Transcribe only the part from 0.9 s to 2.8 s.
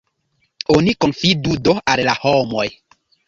konfidu do al la homoj!